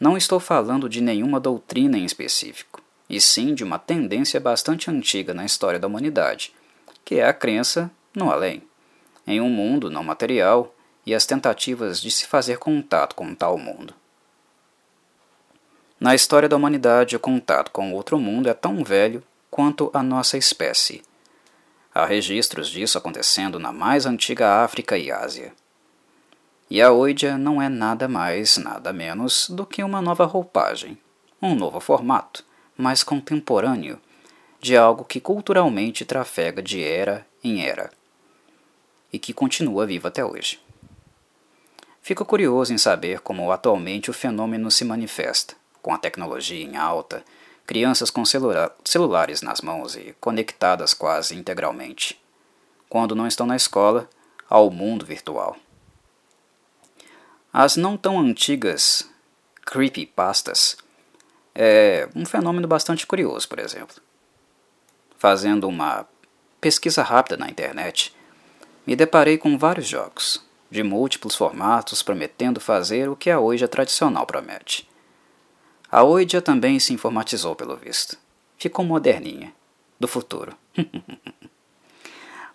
Não 0.00 0.16
estou 0.16 0.40
falando 0.40 0.88
de 0.88 1.00
nenhuma 1.00 1.38
doutrina 1.38 1.98
em 1.98 2.04
específico, 2.04 2.82
e 3.08 3.20
sim 3.20 3.54
de 3.54 3.64
uma 3.64 3.78
tendência 3.78 4.40
bastante 4.40 4.90
antiga 4.90 5.34
na 5.34 5.44
história 5.44 5.78
da 5.78 5.86
humanidade, 5.86 6.54
que 7.04 7.16
é 7.16 7.26
a 7.26 7.34
crença 7.34 7.90
no 8.14 8.30
além 8.30 8.67
em 9.28 9.42
um 9.42 9.50
mundo 9.50 9.90
não 9.90 10.02
material 10.02 10.74
e 11.04 11.14
as 11.14 11.26
tentativas 11.26 12.00
de 12.00 12.10
se 12.10 12.26
fazer 12.26 12.56
contato 12.56 13.14
com 13.14 13.34
tal 13.34 13.58
mundo. 13.58 13.92
Na 16.00 16.14
história 16.14 16.48
da 16.48 16.56
humanidade, 16.56 17.14
o 17.14 17.20
contato 17.20 17.70
com 17.70 17.92
outro 17.92 18.18
mundo 18.18 18.48
é 18.48 18.54
tão 18.54 18.82
velho 18.82 19.22
quanto 19.50 19.90
a 19.92 20.02
nossa 20.02 20.38
espécie. 20.38 21.02
Há 21.94 22.06
registros 22.06 22.70
disso 22.70 22.96
acontecendo 22.96 23.58
na 23.58 23.70
mais 23.70 24.06
antiga 24.06 24.64
África 24.64 24.96
e 24.96 25.12
Ásia. 25.12 25.52
E 26.70 26.80
a 26.80 26.90
Oidia 26.90 27.36
não 27.36 27.60
é 27.60 27.68
nada 27.68 28.08
mais, 28.08 28.56
nada 28.56 28.94
menos 28.94 29.50
do 29.50 29.66
que 29.66 29.82
uma 29.82 30.00
nova 30.00 30.24
roupagem, 30.24 30.96
um 31.42 31.54
novo 31.54 31.80
formato, 31.80 32.44
mais 32.76 33.02
contemporâneo, 33.02 34.00
de 34.58 34.74
algo 34.74 35.04
que 35.04 35.20
culturalmente 35.20 36.06
trafega 36.06 36.62
de 36.62 36.82
era 36.82 37.26
em 37.44 37.66
era 37.66 37.97
e 39.12 39.18
que 39.18 39.32
continua 39.32 39.86
vivo 39.86 40.08
até 40.08 40.24
hoje. 40.24 40.60
Fico 42.02 42.24
curioso 42.24 42.72
em 42.72 42.78
saber 42.78 43.20
como 43.20 43.50
atualmente 43.52 44.10
o 44.10 44.14
fenômeno 44.14 44.70
se 44.70 44.84
manifesta, 44.84 45.54
com 45.82 45.92
a 45.92 45.98
tecnologia 45.98 46.64
em 46.64 46.76
alta, 46.76 47.24
crianças 47.66 48.10
com 48.10 48.24
celula 48.24 48.74
celulares 48.84 49.42
nas 49.42 49.60
mãos 49.60 49.94
e 49.94 50.14
conectadas 50.18 50.94
quase 50.94 51.34
integralmente, 51.34 52.18
quando 52.88 53.14
não 53.14 53.26
estão 53.26 53.46
na 53.46 53.56
escola, 53.56 54.08
ao 54.48 54.70
mundo 54.70 55.04
virtual. 55.04 55.56
As 57.52 57.76
não 57.76 57.96
tão 57.96 58.18
antigas 58.18 59.08
creepypastas 59.66 60.78
é 61.54 62.08
um 62.14 62.24
fenômeno 62.24 62.66
bastante 62.66 63.06
curioso, 63.06 63.46
por 63.48 63.58
exemplo. 63.58 63.96
Fazendo 65.18 65.68
uma 65.68 66.06
pesquisa 66.60 67.02
rápida 67.02 67.36
na 67.36 67.50
internet, 67.50 68.16
me 68.88 68.96
deparei 68.96 69.36
com 69.36 69.58
vários 69.58 69.86
jogos, 69.86 70.42
de 70.70 70.82
múltiplos 70.82 71.36
formatos, 71.36 72.02
prometendo 72.02 72.58
fazer 72.58 73.06
o 73.06 73.14
que 73.14 73.28
a 73.30 73.38
Ouija 73.38 73.68
tradicional 73.68 74.24
promete. 74.24 74.88
A 75.92 76.02
Ouija 76.02 76.40
também 76.40 76.80
se 76.80 76.94
informatizou, 76.94 77.54
pelo 77.54 77.76
visto. 77.76 78.16
Ficou 78.56 78.82
moderninha, 78.82 79.52
do 80.00 80.08
futuro. 80.08 80.56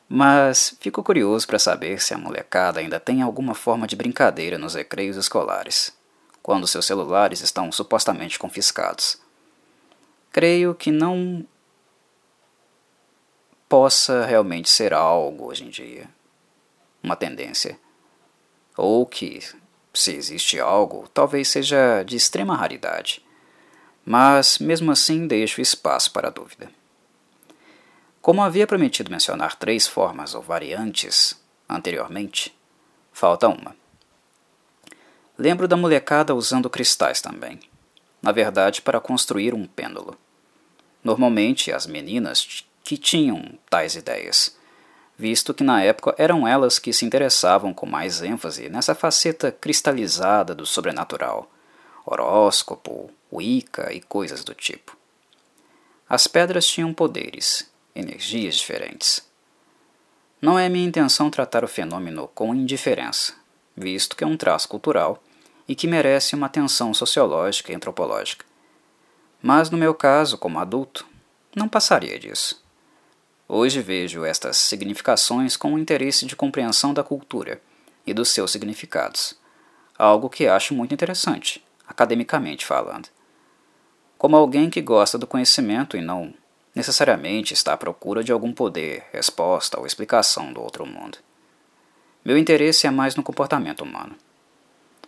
Mas 0.09 0.75
fico 0.79 1.03
curioso 1.03 1.45
para 1.45 1.59
saber 1.59 2.01
se 2.01 2.15
a 2.15 2.17
molecada 2.17 2.79
ainda 2.79 2.99
tem 2.99 3.21
alguma 3.21 3.53
forma 3.53 3.85
de 3.85 3.95
brincadeira 3.95 4.57
nos 4.57 4.73
recreios 4.73 5.17
escolares, 5.17 5.95
quando 6.41 6.65
seus 6.65 6.87
celulares 6.87 7.41
estão 7.41 7.71
supostamente 7.71 8.39
confiscados. 8.39 9.21
Creio 10.31 10.73
que 10.73 10.89
não 10.89 11.45
possa 13.69 14.25
realmente 14.25 14.67
ser 14.67 14.95
algo 14.95 15.45
hoje 15.45 15.63
em 15.63 15.69
dia 15.69 16.09
uma 17.03 17.15
tendência. 17.15 17.77
Ou 18.77 19.05
que, 19.05 19.39
se 19.93 20.15
existe 20.15 20.59
algo, 20.59 21.07
talvez 21.13 21.49
seja 21.49 22.01
de 22.03 22.15
extrema 22.15 22.55
raridade. 22.55 23.23
Mas, 24.05 24.57
mesmo 24.57 24.91
assim, 24.91 25.27
deixo 25.27 25.61
espaço 25.61 26.11
para 26.11 26.29
a 26.29 26.31
dúvida. 26.31 26.71
Como 28.21 28.41
havia 28.41 28.65
prometido 28.65 29.11
mencionar 29.11 29.55
três 29.55 29.85
formas 29.85 30.33
ou 30.33 30.41
variantes 30.41 31.37
anteriormente, 31.67 32.57
falta 33.11 33.47
uma. 33.47 33.75
Lembro 35.37 35.67
da 35.67 35.75
molecada 35.75 36.33
usando 36.33 36.69
cristais 36.69 37.21
também, 37.21 37.59
na 38.21 38.31
verdade, 38.31 38.81
para 38.81 39.01
construir 39.01 39.53
um 39.53 39.65
pêndulo. 39.65 40.17
Normalmente, 41.03 41.71
as 41.71 41.85
meninas 41.85 42.65
que 42.83 42.97
tinham 42.97 43.59
tais 43.69 43.95
ideias 43.95 44.55
visto 45.17 45.53
que 45.53 45.63
na 45.63 45.81
época 45.81 46.15
eram 46.17 46.47
elas 46.47 46.79
que 46.79 46.91
se 46.91 47.05
interessavam 47.05 47.73
com 47.73 47.85
mais 47.85 48.21
ênfase 48.21 48.69
nessa 48.69 48.95
faceta 48.95 49.51
cristalizada 49.51 50.55
do 50.55 50.65
sobrenatural, 50.65 51.49
horóscopo, 52.05 53.11
Wicca 53.31 53.91
e 53.93 54.01
coisas 54.01 54.43
do 54.43 54.53
tipo. 54.53 54.95
As 56.07 56.27
pedras 56.27 56.67
tinham 56.67 56.93
poderes, 56.93 57.71
energias 57.95 58.55
diferentes. 58.55 59.27
Não 60.41 60.59
é 60.59 60.67
minha 60.69 60.85
intenção 60.85 61.29
tratar 61.29 61.63
o 61.63 61.67
fenômeno 61.67 62.27
com 62.27 62.53
indiferença, 62.53 63.33
visto 63.75 64.15
que 64.15 64.23
é 64.23 64.27
um 64.27 64.37
traço 64.37 64.67
cultural 64.67 65.23
e 65.67 65.75
que 65.75 65.87
merece 65.87 66.35
uma 66.35 66.47
atenção 66.47 66.93
sociológica 66.93 67.71
e 67.71 67.75
antropológica. 67.75 68.45
Mas 69.41 69.69
no 69.69 69.77
meu 69.77 69.93
caso, 69.93 70.37
como 70.37 70.59
adulto, 70.59 71.07
não 71.55 71.67
passaria 71.67 72.19
disso. 72.19 72.62
Hoje 73.47 73.81
vejo 73.81 74.23
estas 74.23 74.57
significações 74.57 75.57
com 75.57 75.73
um 75.73 75.79
interesse 75.79 76.25
de 76.25 76.35
compreensão 76.35 76.93
da 76.93 77.03
cultura 77.03 77.61
e 78.05 78.13
dos 78.13 78.29
seus 78.29 78.51
significados, 78.51 79.35
algo 79.97 80.29
que 80.29 80.47
acho 80.47 80.73
muito 80.73 80.93
interessante, 80.93 81.63
academicamente 81.85 82.65
falando. 82.65 83.09
Como 84.17 84.37
alguém 84.37 84.69
que 84.69 84.81
gosta 84.81 85.17
do 85.17 85.27
conhecimento 85.27 85.97
e 85.97 86.01
não 86.01 86.33
necessariamente 86.73 87.53
está 87.53 87.73
à 87.73 87.77
procura 87.77 88.23
de 88.23 88.31
algum 88.31 88.53
poder, 88.53 89.05
resposta 89.11 89.79
ou 89.79 89.85
explicação 89.85 90.51
do 90.51 90.61
outro 90.61 90.85
mundo. 90.85 91.17
Meu 92.23 92.37
interesse 92.37 92.87
é 92.87 92.91
mais 92.91 93.15
no 93.15 93.23
comportamento 93.23 93.81
humano. 93.81 94.15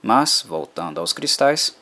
Mas, 0.01 0.43
voltando 0.45 0.99
aos 0.99 1.13
cristais, 1.13 1.75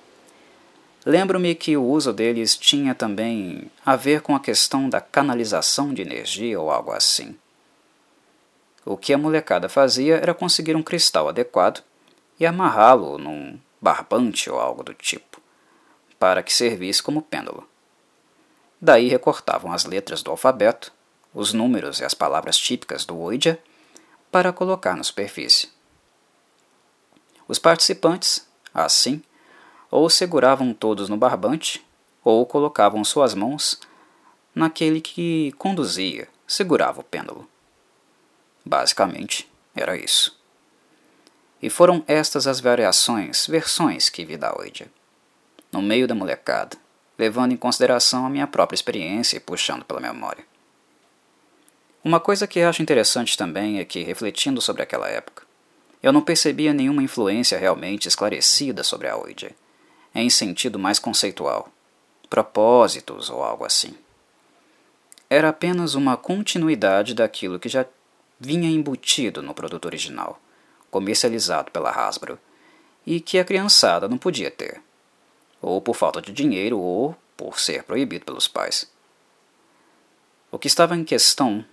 Lembro-me 1.06 1.54
que 1.54 1.76
o 1.76 1.84
uso 1.84 2.14
deles 2.14 2.56
tinha 2.56 2.96
também 2.96 3.70
a 3.86 3.96
ver 3.96 4.22
com 4.22 4.36
a 4.36 4.40
questão 4.40 4.90
da 4.90 5.02
canalização 5.02 5.94
de 5.94 6.02
energia 6.02 6.60
ou 6.60 6.72
algo 6.72 6.92
assim. 6.92 7.38
O 8.86 8.96
que 8.96 9.14
a 9.14 9.18
molecada 9.18 9.68
fazia 9.68 10.16
era 10.16 10.34
conseguir 10.34 10.76
um 10.76 10.84
cristal 10.84 11.28
adequado 11.28 11.84
e 12.40 12.46
amarrá-lo 12.46 13.18
num 13.18 13.60
barbante 13.82 14.50
ou 14.50 14.60
algo 14.60 14.82
do 14.82 14.94
tipo, 14.94 15.42
para 16.18 16.42
que 16.42 16.54
servisse 16.54 17.04
como 17.04 17.22
pêndulo. 17.22 17.68
Daí 18.80 19.10
recortavam 19.10 19.74
as 19.74 19.86
letras 19.86 20.24
do 20.24 20.32
alfabeto, 20.32 20.92
os 21.34 21.54
números 21.54 22.00
e 22.00 22.06
as 22.06 22.14
palavras 22.14 22.58
típicas 22.58 23.06
do 23.06 23.18
Ouija 23.18 23.60
para 24.32 24.54
colocar 24.54 24.96
na 24.96 25.04
superfície. 25.04 25.70
Os 27.48 27.60
participantes, 27.60 28.48
assim, 28.74 29.22
ou 29.94 30.10
seguravam 30.10 30.74
todos 30.74 31.08
no 31.08 31.16
barbante, 31.16 31.86
ou 32.24 32.48
colocavam 32.48 33.04
suas 33.04 33.36
mãos 33.36 33.80
naquele 34.56 35.00
que 35.00 35.52
conduzia, 35.60 36.28
segurava 36.48 37.02
o 37.02 37.04
pêndulo. 37.04 37.48
Basicamente, 38.66 39.48
era 39.76 39.96
isso. 39.96 40.36
E 41.62 41.70
foram 41.70 42.04
estas 42.08 42.48
as 42.48 42.60
variações, 42.60 43.46
versões 43.46 44.10
que 44.10 44.26
vi 44.26 44.36
da 44.36 44.58
Oidia. 44.58 44.92
No 45.72 45.80
meio 45.80 46.08
da 46.08 46.16
molecada, 46.16 46.76
levando 47.16 47.52
em 47.52 47.58
consideração 47.58 48.26
a 48.26 48.30
minha 48.32 48.48
própria 48.48 48.76
experiência 48.76 49.38
e 49.38 49.40
puxando 49.40 49.86
pela 49.86 50.00
memória. 50.00 50.44
Uma 52.04 52.20
coisa 52.20 52.48
que 52.48 52.62
acho 52.62 52.82
interessante 52.82 53.38
também 53.38 53.78
é 53.78 53.86
que, 53.86 54.02
refletindo 54.02 54.60
sobre 54.60 54.82
aquela 54.82 55.08
época, 55.08 55.44
eu 56.02 56.12
não 56.12 56.22
percebia 56.22 56.74
nenhuma 56.74 57.04
influência 57.04 57.60
realmente 57.60 58.08
esclarecida 58.08 58.84
sobre 58.84 59.08
a 59.08 59.16
Ouija 59.16 59.52
em 60.14 60.30
sentido 60.30 60.78
mais 60.78 61.00
conceitual, 61.00 61.70
propósitos 62.30 63.30
ou 63.30 63.44
algo 63.44 63.66
assim. 63.66 63.96
Era 65.30 65.50
apenas 65.50 65.96
uma 65.96 66.16
continuidade 66.16 67.14
daquilo 67.14 67.60
que 67.60 67.70
já 67.70 67.86
vinha 68.40 68.70
embutido 68.70 69.42
no 69.42 69.54
produto 69.54 69.86
original, 69.86 70.40
comercializado 70.92 71.72
pela 71.72 71.90
Hasbro, 71.90 72.38
e 73.06 73.20
que 73.20 73.40
a 73.40 73.46
criançada 73.46 74.08
não 74.08 74.18
podia 74.18 74.52
ter, 74.52 74.82
ou 75.62 75.82
por 75.82 75.96
falta 75.96 76.22
de 76.22 76.32
dinheiro 76.32 76.80
ou 76.80 77.16
por 77.36 77.60
ser 77.60 77.84
proibido 77.84 78.26
pelos 78.26 78.48
pais. 78.48 78.90
O 80.52 80.60
que 80.60 80.68
estava 80.68 80.96
em 80.96 81.04
questão 81.04 81.66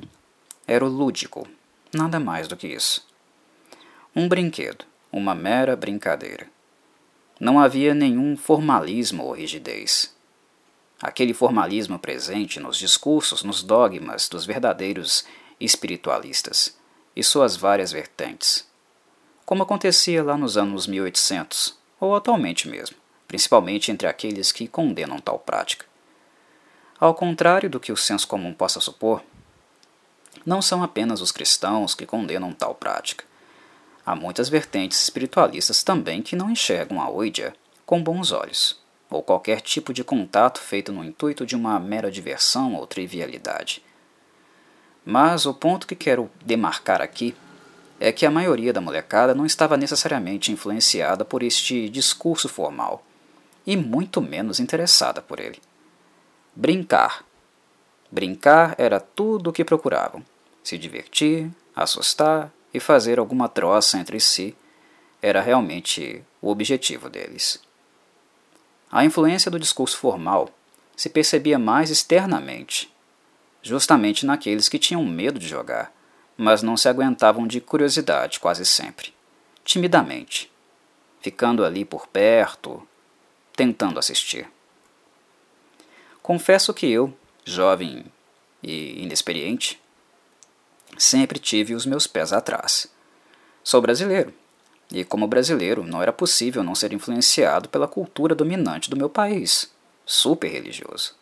era 0.67 0.85
o 0.85 0.89
lúdico, 0.89 1.47
nada 1.93 2.19
mais 2.19 2.49
do 2.49 2.57
que 2.57 2.67
isso. 2.67 3.07
Um 4.17 4.29
brinquedo, 4.29 4.85
uma 5.13 5.35
mera 5.35 5.77
brincadeira. 5.77 6.49
Não 7.41 7.59
havia 7.59 7.95
nenhum 7.95 8.37
formalismo 8.37 9.25
ou 9.25 9.33
rigidez. 9.33 10.15
Aquele 11.01 11.33
formalismo 11.33 11.99
presente 11.99 12.61
nos 12.61 12.77
discursos, 12.77 13.43
nos 13.43 13.63
dogmas 13.63 14.29
dos 14.29 14.45
verdadeiros 14.45 15.25
espiritualistas 15.59 16.77
e 17.17 17.25
suas 17.25 17.57
várias 17.57 17.93
vertentes, 17.93 18.69
como 19.47 19.63
acontecia 19.63 20.23
lá 20.23 20.37
nos 20.37 20.59
anos 20.59 20.87
1800, 20.87 21.77
ou 21.99 22.15
atualmente 22.15 22.69
mesmo, 22.69 22.97
principalmente 23.27 23.91
entre 23.91 24.07
aqueles 24.07 24.53
que 24.53 24.69
condenam 24.69 25.19
tal 25.19 25.39
prática. 25.39 25.87
Ao 26.99 27.15
contrário 27.15 27.71
do 27.71 27.81
que 27.81 27.91
o 27.91 27.97
senso 27.97 28.29
comum 28.29 28.53
possa 28.53 28.81
supor, 28.81 29.25
não 30.45 30.61
são 30.61 30.83
apenas 30.83 31.23
os 31.23 31.33
cristãos 31.33 31.95
que 31.95 32.05
condenam 32.05 32.53
tal 32.53 32.75
prática. 32.75 33.25
Há 34.11 34.17
muitas 34.17 34.49
vertentes 34.49 35.01
espiritualistas 35.01 35.85
também 35.85 36.21
que 36.21 36.35
não 36.35 36.51
enxergam 36.51 37.01
a 37.01 37.09
oidia 37.09 37.55
com 37.87 38.03
bons 38.03 38.33
olhos, 38.33 38.77
ou 39.09 39.23
qualquer 39.23 39.61
tipo 39.61 39.93
de 39.95 40.03
contato 40.03 40.59
feito 40.59 40.91
no 40.91 41.05
intuito 41.05 41.47
de 41.47 41.55
uma 41.55 41.79
mera 41.79 42.11
diversão 42.11 42.75
ou 42.75 42.89
trivialidade. 42.89 43.85
Mas 45.07 45.47
o 45.47 45.55
ponto 45.55 45.87
que 45.87 45.95
quero 45.95 46.29
demarcar 46.45 47.01
aqui 47.01 47.37
é 48.01 48.11
que 48.11 48.27
a 48.27 48.33
maioria 48.33 48.73
da 48.73 48.81
molecada 48.81 49.33
não 49.33 49.47
estava 49.47 49.77
necessariamente 49.77 50.51
influenciada 50.51 51.25
por 51.25 51.41
este 51.41 51.89
discurso 51.89 52.49
formal, 52.49 53.07
e 53.65 53.77
muito 53.77 54.21
menos 54.21 54.59
interessada 54.59 55.23
por 55.23 55.39
ele. 55.39 55.61
Brincar. 56.57 57.25
Brincar 58.11 58.75
era 58.77 58.99
tudo 58.99 59.51
o 59.51 59.53
que 59.53 59.65
procuravam. 59.65 60.21
Se 60.65 60.77
divertir, 60.77 61.49
assustar 61.77 62.51
e 62.73 62.81
fazer 62.81 63.19
alguma 63.19 63.49
troça 63.49 63.99
entre 63.99 64.21
si 64.21 64.57
era 65.21 65.41
realmente 65.41 66.23
o 66.41 66.51
objetivo 66.51 67.09
deles. 67.09 67.61
A 68.91 69.05
influência 69.05 69.51
do 69.51 69.59
discurso 69.59 69.97
formal 69.97 70.51
se 70.97 71.09
percebia 71.09 71.59
mais 71.59 71.91
externamente, 71.91 72.93
justamente 73.63 74.27
naqueles 74.27 74.69
que 74.69 74.79
tinham 74.79 75.05
medo 75.05 75.39
de 75.39 75.49
jogar 75.49 75.93
mas 76.43 76.63
não 76.63 76.75
se 76.75 76.89
aguentavam 76.89 77.47
de 77.47 77.61
curiosidade 77.61 78.41
quase 78.41 78.65
sempre, 78.65 79.13
timidamente, 79.63 80.51
ficando 81.21 81.67
ali 81.67 81.85
por 81.85 82.07
perto, 82.07 82.83
tentando 83.55 83.99
assistir. 83.99 84.49
Confesso 86.23 86.73
que 86.73 86.91
eu, 86.91 87.15
jovem 87.45 88.07
e 88.63 89.03
inexperiente, 89.03 89.79
sempre 90.99 91.39
tive 91.39 91.75
os 91.75 91.87
meus 91.87 92.07
pés 92.07 92.33
atrás. 92.33 92.89
Sou 93.63 93.81
brasileiro, 93.81 94.33
e 94.93 95.05
como 95.05 95.27
brasileiro 95.27 95.85
não 95.85 96.03
era 96.03 96.13
possível 96.13 96.63
não 96.63 96.75
ser 96.75 96.93
influenciado 96.93 97.69
pela 97.69 97.87
cultura 97.87 98.35
dominante 98.35 98.91
do 98.91 98.97
meu 98.97 99.09
país, 99.09 99.71
super 100.05 100.49
religioso. 100.49 101.15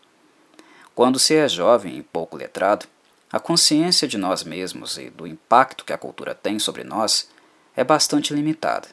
Quando 0.94 1.18
se 1.18 1.34
é 1.34 1.48
jovem 1.48 1.98
e 1.98 2.02
pouco 2.02 2.36
letrado, 2.36 2.86
a 3.30 3.38
consciência 3.38 4.08
de 4.08 4.16
nós 4.16 4.42
mesmos 4.42 4.96
e 4.96 5.10
do 5.10 5.26
impacto 5.26 5.84
que 5.84 5.92
a 5.92 5.98
cultura 5.98 6.34
tem 6.34 6.58
sobre 6.58 6.82
nós 6.82 7.28
é 7.76 7.84
bastante 7.84 8.32
limitada. 8.32 8.88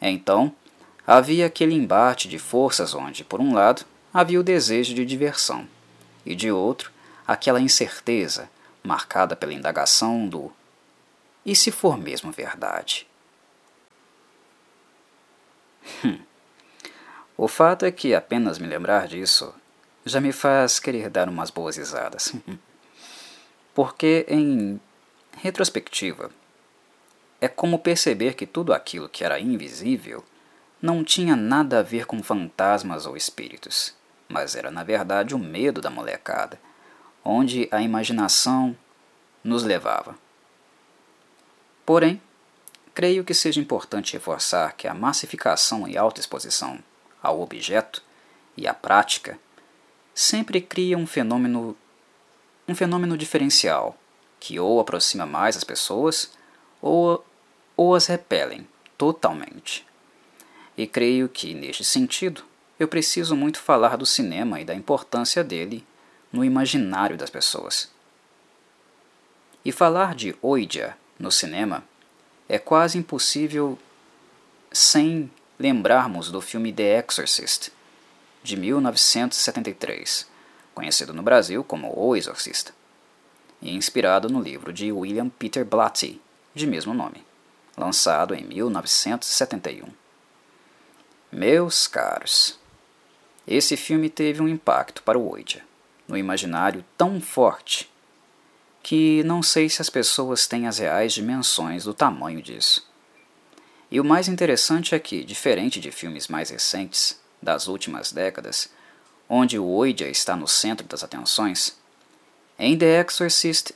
Então, 0.00 0.54
havia 1.06 1.46
aquele 1.46 1.74
embate 1.74 2.28
de 2.28 2.38
forças 2.38 2.94
onde, 2.94 3.24
por 3.24 3.40
um 3.40 3.54
lado, 3.54 3.84
havia 4.12 4.38
o 4.38 4.44
desejo 4.44 4.94
de 4.94 5.06
diversão, 5.06 5.66
e 6.24 6.34
de 6.34 6.52
outro, 6.52 6.92
aquela 7.26 7.60
incerteza 7.60 8.50
marcada 8.86 9.36
pela 9.36 9.52
indagação 9.52 10.26
do 10.26 10.52
e 11.44 11.54
se 11.54 11.70
for 11.70 11.96
mesmo 11.96 12.32
verdade? 12.32 13.06
Hum. 16.04 16.18
O 17.36 17.46
fato 17.46 17.84
é 17.84 17.92
que 17.92 18.14
apenas 18.14 18.58
me 18.58 18.66
lembrar 18.66 19.06
disso 19.06 19.54
já 20.04 20.20
me 20.20 20.32
faz 20.32 20.78
querer 20.78 21.10
dar 21.10 21.28
umas 21.28 21.50
boas 21.50 21.76
risadas. 21.76 22.32
Porque, 23.74 24.24
em 24.28 24.80
retrospectiva, 25.36 26.30
é 27.40 27.48
como 27.48 27.78
perceber 27.78 28.34
que 28.34 28.46
tudo 28.46 28.72
aquilo 28.72 29.08
que 29.08 29.22
era 29.22 29.38
invisível 29.38 30.24
não 30.80 31.04
tinha 31.04 31.36
nada 31.36 31.80
a 31.80 31.82
ver 31.82 32.06
com 32.06 32.22
fantasmas 32.22 33.06
ou 33.06 33.16
espíritos, 33.16 33.94
mas 34.28 34.54
era 34.56 34.70
na 34.70 34.82
verdade 34.82 35.34
o 35.34 35.38
medo 35.38 35.80
da 35.80 35.90
molecada, 35.90 36.58
onde 37.26 37.68
a 37.72 37.82
imaginação 37.82 38.76
nos 39.42 39.64
levava. 39.64 40.16
Porém, 41.84 42.20
creio 42.94 43.24
que 43.24 43.34
seja 43.34 43.60
importante 43.60 44.12
reforçar 44.12 44.74
que 44.76 44.86
a 44.86 44.94
massificação 44.94 45.88
e 45.88 45.98
autoexposição 45.98 46.78
ao 47.20 47.40
objeto 47.40 48.02
e 48.56 48.66
à 48.66 48.72
prática 48.72 49.38
sempre 50.14 50.60
cria 50.60 50.96
um 50.96 51.06
fenômeno 51.06 51.76
um 52.68 52.74
fenômeno 52.74 53.16
diferencial 53.16 53.96
que 54.40 54.58
ou 54.58 54.80
aproxima 54.80 55.24
mais 55.24 55.56
as 55.56 55.64
pessoas 55.64 56.32
ou, 56.82 57.24
ou 57.76 57.94
as 57.94 58.06
repelem 58.06 58.66
totalmente. 58.98 59.86
E 60.76 60.86
creio 60.86 61.28
que, 61.28 61.54
neste 61.54 61.84
sentido, 61.84 62.44
eu 62.78 62.88
preciso 62.88 63.36
muito 63.36 63.60
falar 63.60 63.96
do 63.96 64.04
cinema 64.04 64.60
e 64.60 64.64
da 64.64 64.74
importância 64.74 65.44
dele 65.44 65.84
no 66.36 66.44
imaginário 66.44 67.16
das 67.16 67.30
pessoas. 67.30 67.90
E 69.64 69.72
falar 69.72 70.14
de 70.14 70.36
Oidia 70.40 70.96
no 71.18 71.32
cinema 71.32 71.82
é 72.48 72.58
quase 72.58 72.98
impossível 72.98 73.78
sem 74.70 75.30
lembrarmos 75.58 76.30
do 76.30 76.40
filme 76.40 76.72
The 76.72 77.04
Exorcist, 77.04 77.70
de 78.44 78.56
1973 78.56 80.36
conhecido 80.76 81.14
no 81.14 81.22
Brasil 81.22 81.64
como 81.64 81.90
O 81.98 82.14
Exorcista, 82.14 82.74
e 83.62 83.74
inspirado 83.74 84.28
no 84.28 84.42
livro 84.42 84.74
de 84.74 84.92
William 84.92 85.30
Peter 85.30 85.64
Blatty, 85.64 86.20
de 86.54 86.66
mesmo 86.66 86.92
nome, 86.92 87.24
lançado 87.74 88.34
em 88.34 88.44
1971. 88.44 89.88
Meus 91.32 91.86
caros, 91.86 92.58
esse 93.48 93.74
filme 93.74 94.10
teve 94.10 94.42
um 94.42 94.48
impacto 94.48 95.02
para 95.02 95.18
o 95.18 95.26
Ouija, 95.30 95.64
no 96.06 96.16
imaginário 96.16 96.84
tão 96.96 97.20
forte 97.20 97.90
que 98.82 99.22
não 99.24 99.42
sei 99.42 99.68
se 99.68 99.82
as 99.82 99.90
pessoas 99.90 100.46
têm 100.46 100.66
as 100.66 100.78
reais 100.78 101.12
dimensões 101.12 101.84
do 101.84 101.92
tamanho 101.92 102.40
disso. 102.40 102.88
E 103.90 104.00
o 104.00 104.04
mais 104.04 104.28
interessante 104.28 104.94
é 104.94 104.98
que, 104.98 105.24
diferente 105.24 105.80
de 105.80 105.90
filmes 105.90 106.28
mais 106.28 106.50
recentes, 106.50 107.20
das 107.42 107.66
últimas 107.66 108.12
décadas, 108.12 108.70
onde 109.28 109.58
o 109.58 109.66
Oidia 109.66 110.08
está 110.08 110.36
no 110.36 110.46
centro 110.46 110.86
das 110.86 111.02
atenções, 111.02 111.76
em 112.58 112.76
The 112.78 113.00
Exorcist 113.00 113.72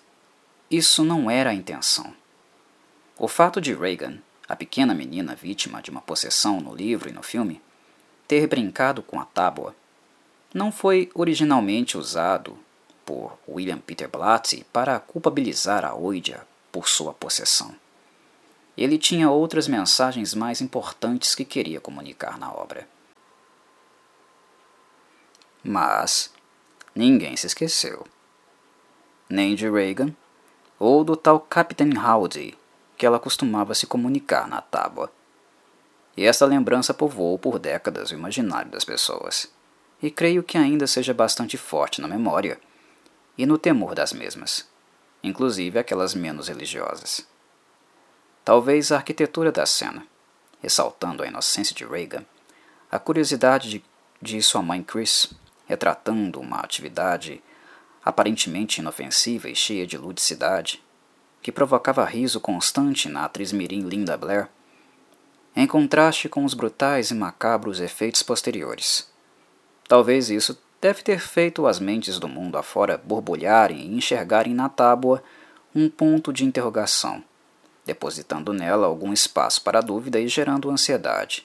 isso 0.71 1.05
não 1.05 1.31
era 1.31 1.51
a 1.51 1.55
intenção. 1.55 2.15
O 3.19 3.27
fato 3.27 3.61
de 3.61 3.75
Reagan, 3.75 4.19
a 4.49 4.55
pequena 4.55 4.95
menina 4.95 5.35
vítima 5.35 5.83
de 5.83 5.91
uma 5.91 6.01
possessão 6.01 6.61
no 6.61 6.75
livro 6.75 7.09
e 7.09 7.13
no 7.13 7.23
filme, 7.23 7.61
ter 8.29 8.47
brincado 8.47 9.03
com 9.03 9.21
a 9.21 9.25
tábua, 9.25 9.75
não 10.53 10.73
foi 10.73 11.11
originalmente 11.15 11.97
usado 11.97 12.59
por 13.05 13.39
William 13.49 13.79
Peter 13.79 14.09
Blatty 14.09 14.65
para 14.73 14.99
culpabilizar 14.99 15.85
a 15.85 15.95
Oidia 15.95 16.47
por 16.73 16.89
sua 16.89 17.13
possessão. 17.13 17.75
Ele 18.77 18.99
tinha 18.99 19.31
outras 19.31 19.69
mensagens 19.69 20.35
mais 20.35 20.61
importantes 20.61 21.35
que 21.35 21.45
queria 21.45 21.81
comunicar 21.81 22.39
na 22.39 22.53
obra. 22.53 22.89
Mas 25.63 26.33
ninguém 26.95 27.37
se 27.37 27.47
esqueceu. 27.47 28.07
Nem 29.29 29.55
de 29.55 29.69
Reagan 29.71 30.15
ou 30.79 31.05
do 31.05 31.17
tal 31.17 31.39
Captain 31.41 31.93
Howdy 31.97 32.59
que 32.97 33.07
ela 33.07 33.19
costumava 33.19 33.75
se 33.75 33.87
comunicar 33.87 34.47
na 34.47 34.61
tábua. 34.61 35.11
E 36.17 36.27
essa 36.27 36.45
lembrança 36.45 36.93
povoou 36.93 37.39
por 37.39 37.59
décadas 37.59 38.11
o 38.11 38.15
imaginário 38.15 38.71
das 38.71 38.85
pessoas, 38.85 39.51
e 40.03 40.11
creio 40.11 40.43
que 40.43 40.57
ainda 40.57 40.87
seja 40.87 41.13
bastante 41.13 41.57
forte 41.57 42.01
na 42.01 42.09
memória 42.09 42.59
e 43.37 43.47
no 43.47 43.59
temor 43.59 43.95
das 43.95 44.13
mesmas, 44.13 44.69
inclusive 45.23 45.79
aquelas 45.79 46.15
menos 46.15 46.49
religiosas. 46.49 47.27
Talvez 48.45 48.91
a 48.91 48.97
arquitetura 48.97 49.53
da 49.53 49.67
cena, 49.67 50.07
ressaltando 50.63 51.23
a 51.23 51.27
inocência 51.27 51.75
de 51.75 51.85
Reagan, 51.85 52.25
a 52.91 52.99
curiosidade 52.99 53.69
de, 53.69 53.85
de 54.21 54.43
sua 54.43 54.63
mãe 54.63 54.83
Chris 54.83 55.33
retratando 55.67 56.41
uma 56.41 56.59
atividade 56.59 57.43
aparentemente 58.05 58.81
inofensiva 58.81 59.49
e 59.49 59.55
cheia 59.55 59.87
de 59.87 59.97
ludicidade, 59.97 60.83
que 61.41 61.53
provocava 61.53 62.05
riso 62.05 62.41
constante 62.41 63.09
na 63.09 63.25
atriz 63.25 63.53
mirim 63.53 63.83
Linda 63.83 64.17
Blair, 64.17 64.49
em 65.55 65.67
contraste 65.67 66.29
com 66.29 66.45
os 66.45 66.55
brutais 66.55 67.11
e 67.11 67.15
macabros 67.15 67.81
efeitos 67.81 68.23
posteriores. 68.23 69.10
Talvez 69.91 70.31
isso 70.31 70.57
deve 70.81 71.03
ter 71.03 71.19
feito 71.19 71.67
as 71.67 71.81
mentes 71.81 72.21
do 72.21 72.29
mundo 72.29 72.57
afora 72.57 72.97
borbulharem 72.97 73.81
e 73.81 73.97
enxergarem 73.97 74.55
na 74.55 74.69
tábua 74.69 75.21
um 75.75 75.91
ponto 75.91 76.33
de 76.33 76.45
interrogação, 76.45 77.25
depositando 77.85 78.53
nela 78.53 78.87
algum 78.87 79.13
espaço 79.13 79.61
para 79.63 79.81
dúvida 79.81 80.21
e 80.21 80.29
gerando 80.29 80.71
ansiedade. 80.71 81.45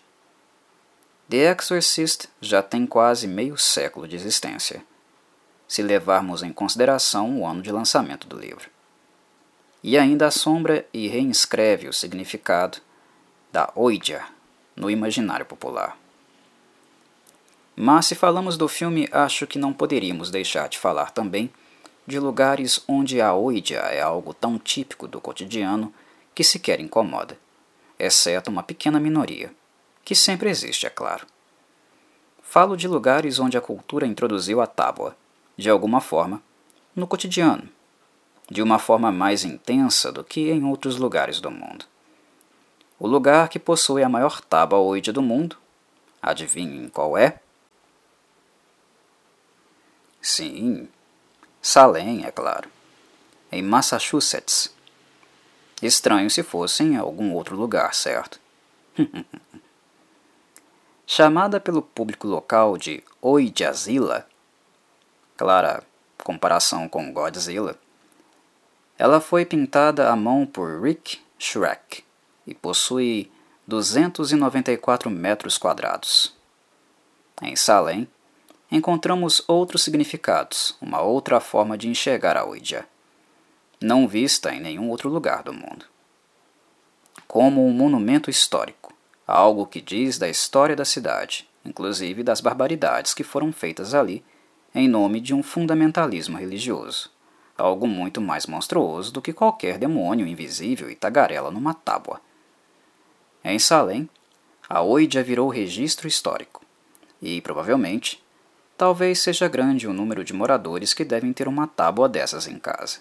The 1.27 1.37
Exorcist 1.37 2.27
já 2.39 2.61
tem 2.61 2.85
quase 2.85 3.27
meio 3.27 3.57
século 3.57 4.07
de 4.07 4.15
existência, 4.15 4.85
se 5.67 5.81
levarmos 5.81 6.43
em 6.43 6.53
consideração 6.53 7.39
o 7.39 7.47
ano 7.47 7.63
de 7.63 7.71
lançamento 7.71 8.27
do 8.27 8.37
livro. 8.37 8.69
E 9.81 9.97
ainda 9.97 10.27
assombra 10.27 10.85
e 10.93 11.07
reinscreve 11.07 11.87
o 11.87 11.93
significado 11.93 12.77
da 13.51 13.71
Oidia 13.73 14.23
no 14.75 14.87
imaginário 14.87 15.47
popular. 15.47 16.04
Mas 17.75 18.05
se 18.05 18.15
falamos 18.15 18.57
do 18.57 18.67
filme, 18.67 19.09
acho 19.11 19.45
que 19.45 19.59
não 19.59 19.73
poderíamos 19.73 20.31
deixar 20.31 20.69
de 20.69 20.79
falar 20.79 21.11
também 21.11 21.51
de 22.07 22.19
lugares 22.19 22.83
onde 22.87 23.19
a 23.19 23.33
oidia 23.33 23.79
é 23.79 24.01
algo 24.01 24.33
tão 24.33 24.57
típico 24.57 25.07
do 25.07 25.19
cotidiano 25.19 25.93
que 26.33 26.43
sequer 26.43 26.79
incomoda, 26.79 27.37
exceto 27.97 28.49
uma 28.51 28.63
pequena 28.63 28.99
minoria, 28.99 29.51
que 30.03 30.13
sempre 30.13 30.49
existe, 30.49 30.85
é 30.85 30.89
claro. 30.89 31.25
Falo 32.43 32.77
de 32.77 32.87
lugares 32.87 33.39
onde 33.39 33.57
a 33.57 33.61
cultura 33.61 34.05
introduziu 34.05 34.61
a 34.61 34.67
tábua, 34.67 35.17
de 35.57 35.69
alguma 35.69 35.99
forma, 35.99 36.41
no 36.95 37.07
cotidiano, 37.07 37.67
de 38.49 38.61
uma 38.61 38.77
forma 38.77 39.11
mais 39.11 39.43
intensa 39.43 40.11
do 40.11 40.23
que 40.23 40.51
em 40.51 40.63
outros 40.63 40.97
lugares 40.97 41.41
do 41.41 41.49
mundo. 41.49 41.85
O 42.99 43.07
lugar 43.07 43.49
que 43.49 43.59
possui 43.59 44.03
a 44.03 44.09
maior 44.09 44.39
tábua 44.41 44.79
oide 44.79 45.11
do 45.11 45.21
mundo, 45.21 45.57
adivinhem 46.21 46.87
qual 46.87 47.17
é? 47.17 47.39
Sim, 50.25 50.87
Salem, 51.61 52.25
é 52.25 52.31
claro. 52.31 52.67
Em 53.51 53.61
Massachusetts. 53.61 54.73
Estranho 55.79 56.31
se 56.31 56.41
fosse 56.41 56.81
em 56.81 56.97
algum 56.97 57.31
outro 57.31 57.55
lugar, 57.55 57.93
certo? 57.93 58.39
Chamada 61.05 61.59
pelo 61.59 61.83
público 61.83 62.27
local 62.27 62.75
de 62.75 63.03
Oi 63.21 63.53
Jazila, 63.55 64.27
clara 65.37 65.83
comparação 66.23 66.89
com 66.89 67.13
Godzilla, 67.13 67.77
ela 68.97 69.21
foi 69.21 69.45
pintada 69.45 70.09
à 70.09 70.15
mão 70.15 70.43
por 70.43 70.81
Rick 70.81 71.21
Schreck 71.37 72.03
e 72.47 72.55
possui 72.55 73.31
294 73.67 75.07
metros 75.07 75.59
quadrados. 75.59 76.35
Em 77.43 77.55
Salem, 77.55 78.07
encontramos 78.71 79.43
outros 79.47 79.83
significados, 79.83 80.75
uma 80.81 81.01
outra 81.01 81.39
forma 81.39 81.77
de 81.77 81.87
enxergar 81.87 82.35
a 82.35 82.43
Ouija, 82.43 82.87
não 83.81 84.07
vista 84.07 84.53
em 84.53 84.59
nenhum 84.59 84.89
outro 84.89 85.09
lugar 85.09 85.43
do 85.43 85.53
mundo. 85.53 85.85
Como 87.27 87.65
um 87.65 87.71
monumento 87.71 88.29
histórico, 88.29 88.93
algo 89.27 89.65
que 89.65 89.81
diz 89.81 90.17
da 90.17 90.27
história 90.27 90.75
da 90.75 90.85
cidade, 90.85 91.47
inclusive 91.63 92.23
das 92.23 92.41
barbaridades 92.41 93.13
que 93.13 93.23
foram 93.23 93.51
feitas 93.51 93.93
ali 93.93 94.23
em 94.73 94.87
nome 94.87 95.21
de 95.21 95.33
um 95.33 95.41
fundamentalismo 95.41 96.37
religioso, 96.37 97.09
algo 97.57 97.87
muito 97.87 98.19
mais 98.19 98.45
monstruoso 98.45 99.11
do 99.13 99.21
que 99.21 99.31
qualquer 99.31 99.77
demônio 99.77 100.27
invisível 100.27 100.89
e 100.89 100.95
tagarela 100.95 101.49
numa 101.49 101.73
tábua. 101.73 102.19
Em 103.43 103.57
Salem, 103.59 104.09
a 104.67 104.81
Oidia 104.81 105.23
virou 105.23 105.47
registro 105.47 106.07
histórico, 106.07 106.61
e 107.21 107.39
provavelmente 107.39 108.24
Talvez 108.77 109.19
seja 109.19 109.47
grande 109.47 109.87
o 109.87 109.93
número 109.93 110.23
de 110.23 110.33
moradores 110.33 110.93
que 110.93 111.05
devem 111.05 111.31
ter 111.31 111.47
uma 111.47 111.65
tábua 111.65 112.09
dessas 112.09 112.45
em 112.45 112.59
casa. 112.59 112.99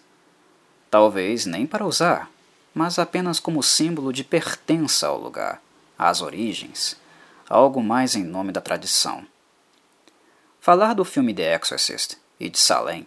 Talvez 0.88 1.46
nem 1.46 1.66
para 1.66 1.84
usar, 1.84 2.30
mas 2.72 2.98
apenas 2.98 3.40
como 3.40 3.62
símbolo 3.62 4.12
de 4.12 4.22
pertença 4.22 5.08
ao 5.08 5.18
lugar, 5.18 5.60
às 5.98 6.22
origens, 6.22 6.96
algo 7.48 7.82
mais 7.82 8.14
em 8.14 8.22
nome 8.22 8.52
da 8.52 8.60
tradição. 8.60 9.26
Falar 10.60 10.94
do 10.94 11.04
filme 11.04 11.34
The 11.34 11.56
Exorcist 11.56 12.18
e 12.38 12.48
de 12.48 12.58
Salem 12.58 13.06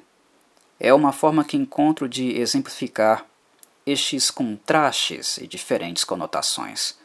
é 0.80 0.94
uma 0.94 1.14
forma 1.14 1.46
que 1.46 1.58
encontro 1.58 2.08
de 2.08 2.38
exemplificar 2.38 3.26
estes 3.86 4.30
contrastes 4.30 5.38
e 5.38 5.48
diferentes 5.48 6.04
conotações, 6.04 6.98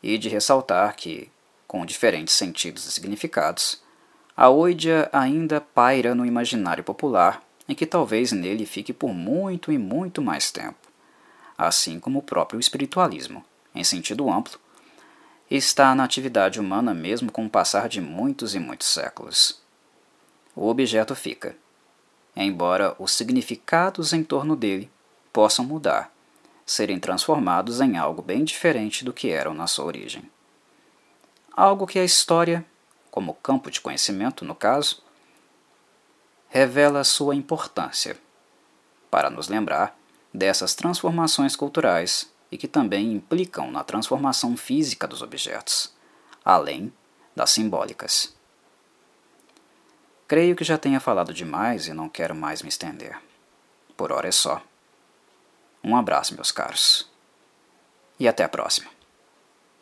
e 0.00 0.16
de 0.16 0.28
ressaltar 0.28 0.94
que, 0.94 1.28
com 1.66 1.84
diferentes 1.84 2.34
sentidos 2.34 2.86
e 2.86 2.92
significados, 2.92 3.82
a 4.36 4.50
Oidia 4.50 5.08
ainda 5.12 5.60
paira 5.60 6.14
no 6.14 6.26
imaginário 6.26 6.84
popular, 6.84 7.42
em 7.66 7.74
que 7.74 7.86
talvez 7.86 8.32
nele 8.32 8.66
fique 8.66 8.92
por 8.92 9.14
muito 9.14 9.72
e 9.72 9.78
muito 9.78 10.20
mais 10.20 10.50
tempo, 10.50 10.88
assim 11.56 11.98
como 11.98 12.18
o 12.18 12.22
próprio 12.22 12.60
espiritualismo, 12.60 13.42
em 13.74 13.82
sentido 13.82 14.30
amplo, 14.30 14.60
está 15.50 15.94
na 15.94 16.04
atividade 16.04 16.60
humana 16.60 16.92
mesmo 16.92 17.32
com 17.32 17.46
o 17.46 17.50
passar 17.50 17.88
de 17.88 18.00
muitos 18.00 18.54
e 18.54 18.58
muitos 18.58 18.88
séculos. 18.88 19.58
O 20.54 20.68
objeto 20.68 21.14
fica, 21.14 21.56
embora 22.36 22.94
os 22.98 23.12
significados 23.12 24.12
em 24.12 24.22
torno 24.22 24.54
dele 24.54 24.90
possam 25.32 25.64
mudar, 25.64 26.12
serem 26.64 26.98
transformados 26.98 27.80
em 27.80 27.96
algo 27.96 28.20
bem 28.20 28.44
diferente 28.44 29.04
do 29.04 29.12
que 29.12 29.30
eram 29.30 29.54
na 29.54 29.66
sua 29.66 29.86
origem. 29.86 30.30
Algo 31.52 31.86
que 31.86 31.98
a 31.98 32.04
história 32.04 32.64
como 33.16 33.32
campo 33.32 33.70
de 33.70 33.80
conhecimento, 33.80 34.44
no 34.44 34.54
caso, 34.54 35.02
revela 36.50 37.02
sua 37.02 37.34
importância 37.34 38.14
para 39.10 39.30
nos 39.30 39.48
lembrar 39.48 39.98
dessas 40.34 40.74
transformações 40.74 41.56
culturais 41.56 42.30
e 42.52 42.58
que 42.58 42.68
também 42.68 43.14
implicam 43.14 43.70
na 43.70 43.82
transformação 43.82 44.54
física 44.54 45.08
dos 45.08 45.22
objetos, 45.22 45.94
além 46.44 46.92
das 47.34 47.52
simbólicas. 47.52 48.36
Creio 50.28 50.54
que 50.54 50.62
já 50.62 50.76
tenha 50.76 51.00
falado 51.00 51.32
demais 51.32 51.86
e 51.86 51.94
não 51.94 52.10
quero 52.10 52.34
mais 52.34 52.60
me 52.60 52.68
estender. 52.68 53.18
Por 53.96 54.12
hora 54.12 54.28
é 54.28 54.32
só. 54.32 54.60
Um 55.82 55.96
abraço, 55.96 56.34
meus 56.34 56.52
caros. 56.52 57.10
E 58.20 58.28
até 58.28 58.44
a 58.44 58.48
próxima. 58.48 58.95